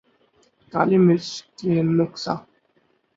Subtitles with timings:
[0.73, 1.27] کالی مرچ
[1.57, 2.33] کے نقصا